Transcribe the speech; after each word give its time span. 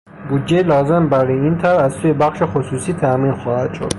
بودجهی 0.29 0.63
لازم 0.63 1.09
برای 1.09 1.39
این 1.39 1.57
طرح 1.57 1.79
از 1.83 1.93
سوی 1.93 2.13
بخش 2.13 2.39
خصوصی 2.45 2.93
تامین 2.93 3.33
خواهد 3.33 3.73
شد. 3.73 3.89